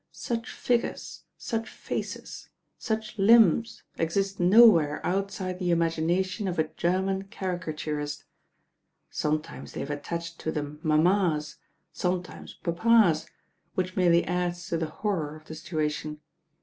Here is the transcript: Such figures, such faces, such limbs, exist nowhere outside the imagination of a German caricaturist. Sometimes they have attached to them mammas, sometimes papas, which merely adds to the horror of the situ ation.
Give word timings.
Such 0.13 0.49
figures, 0.51 1.25
such 1.37 1.69
faces, 1.69 2.49
such 2.79 3.19
limbs, 3.19 3.83
exist 3.99 4.39
nowhere 4.39 4.99
outside 5.05 5.59
the 5.59 5.69
imagination 5.69 6.47
of 6.47 6.57
a 6.57 6.69
German 6.69 7.25
caricaturist. 7.25 8.23
Sometimes 9.11 9.73
they 9.73 9.79
have 9.81 9.91
attached 9.91 10.39
to 10.39 10.51
them 10.51 10.79
mammas, 10.81 11.57
sometimes 11.93 12.55
papas, 12.55 13.27
which 13.75 13.95
merely 13.95 14.25
adds 14.25 14.65
to 14.69 14.77
the 14.79 14.87
horror 14.87 15.35
of 15.35 15.45
the 15.45 15.53
situ 15.53 15.77
ation. 15.81 16.19